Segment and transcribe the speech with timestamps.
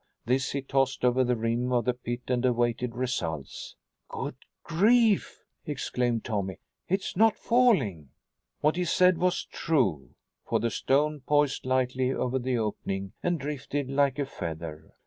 [0.25, 3.75] This he tossed over the rim of the pit and awaited results.
[4.09, 6.57] "Good grief!" exclaimed Tommy.
[6.89, 8.09] "It's not falling!"
[8.61, 13.91] What he said was true, for the stone poised lightly over the opening and drifted
[13.91, 14.89] like a feather.